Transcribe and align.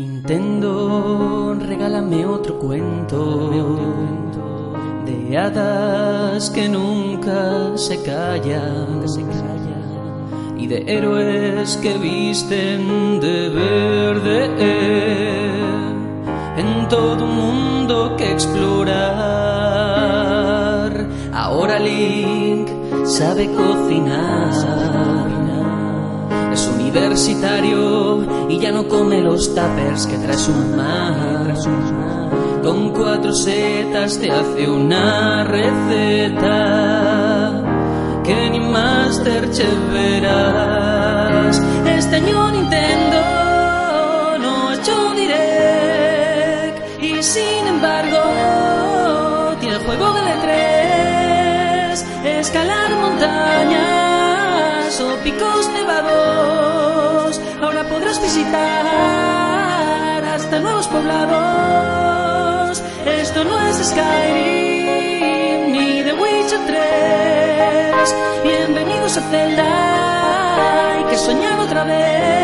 Nintendo, 0.00 1.54
regálame 1.60 2.24
otro 2.24 2.58
cuento 2.58 3.50
de 5.04 5.36
hadas 5.36 6.48
que 6.48 6.70
nunca 6.70 7.76
se 7.76 8.02
callan 8.02 9.04
y 10.56 10.66
de 10.66 10.84
héroes 10.86 11.76
que 11.82 11.98
visten 11.98 13.20
de 13.20 13.50
verde 13.50 14.46
en 16.56 16.88
todo 16.88 17.22
un 17.26 17.36
mundo 17.36 18.16
que 18.16 18.32
explorar. 18.32 18.96
Ahora 21.34 21.78
Link 21.78 22.70
sabe 23.04 23.50
cocinar. 23.52 25.49
Es 26.52 26.66
universitario 26.66 28.26
y 28.48 28.58
ya 28.58 28.72
no 28.72 28.88
come 28.88 29.20
los 29.20 29.54
tuppers 29.54 30.06
que 30.06 30.18
trae 30.18 30.36
su 30.36 30.50
mamá. 30.52 31.54
Con 32.62 32.90
cuatro 32.90 33.32
setas 33.32 34.18
te 34.18 34.30
hace 34.30 34.68
una 34.68 35.44
receta 35.44 36.42
que 38.24 38.50
ni 38.50 38.60
Masterchef 38.60 39.92
verás. 39.92 41.62
Este 41.86 42.16
año 42.16 42.50
Nintendo 42.50 43.16
no 44.40 44.68
ha 44.68 44.74
hecho 44.74 45.14
direct 45.14 47.02
y 47.02 47.22
sin 47.22 47.66
embargo 47.66 48.18
tiene 49.58 49.76
el 49.76 49.84
juego 49.84 50.12
de 50.12 50.20
E3, 50.20 51.94
escalar 52.40 52.90
montañas 52.94 53.89
o 55.00 55.16
picos 55.18 55.68
nevados. 55.70 57.40
Ahora 57.60 57.84
podrás 57.88 58.20
visitar 58.20 58.86
hasta 60.24 60.60
nuevos 60.60 60.86
poblados. 60.88 62.82
Esto 63.06 63.44
no 63.44 63.60
es 63.68 63.76
Skyrim 63.76 65.72
ni 65.72 66.02
The 66.02 66.12
Witcher 66.12 66.60
3. 66.66 68.14
Bienvenidos 68.44 69.16
a 69.16 69.22
Zelda. 69.30 70.96
Hay 70.96 71.04
que 71.04 71.16
soñar 71.16 71.60
otra 71.60 71.84
vez. 71.84 72.39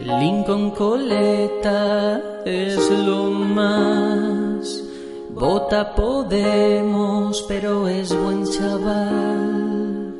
Lincoln 0.00 0.70
Coleta 0.70 2.22
es 2.44 2.90
lo 2.90 3.24
más. 3.24 4.82
Vota 5.30 5.94
Podemos, 5.94 7.44
pero 7.48 7.88
es 7.88 8.14
buen 8.16 8.44
chaval. 8.44 10.14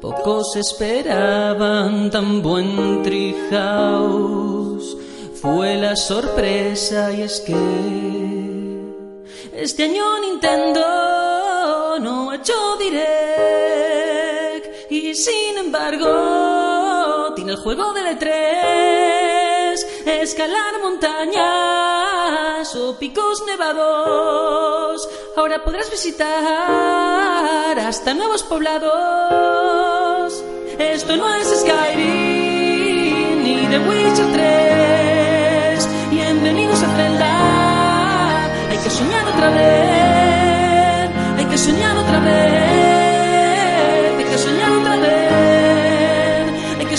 Pocos 0.00 0.56
esperaban 0.56 2.10
tan 2.10 2.42
buen 2.42 3.02
Treehouse. 3.02 4.96
Fue 5.40 5.76
la 5.76 5.96
sorpresa 5.96 7.12
y 7.12 7.22
es 7.22 7.40
que 7.40 7.54
este 9.54 9.84
año 9.84 10.18
Nintendo 10.20 11.98
no 12.00 12.30
ha 12.30 12.36
hecho 12.36 12.52
direct 12.78 13.09
y 14.90 15.14
sin 15.14 15.56
embargo 15.56 17.32
tiene 17.36 17.52
el 17.52 17.58
juego 17.58 17.92
de 17.92 18.00
E3, 18.00 19.86
escalar 20.20 20.80
montañas 20.82 22.74
o 22.74 22.98
picos 22.98 23.44
nevados. 23.46 25.08
Ahora 25.36 25.62
podrás 25.62 25.88
visitar 25.90 27.78
hasta 27.78 28.14
nuevos 28.14 28.42
poblados. 28.42 30.42
Esto 30.76 31.16
no 31.16 31.32
es 31.36 31.46
Skyrim 31.60 33.44
ni 33.44 33.68
The 33.68 33.78
Witcher 33.78 34.32
3. 34.32 35.88
Bienvenidos 36.10 36.82
a 36.82 36.88
Zelda. 36.96 38.44
Hay 38.70 38.78
que 38.78 38.90
soñar 38.90 39.28
otra 39.28 39.50
vez. 39.50 41.10
Hay 41.38 41.44
que 41.44 41.58
soñar 41.58 41.96
otra 41.96 42.18
vez. 42.18 42.89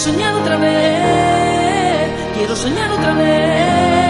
Soñar 0.00 0.34
otra 0.34 0.56
vez. 0.56 2.10
Quiero 2.34 2.56
soñar 2.56 2.90
otra 2.90 3.12
vez. 3.12 4.09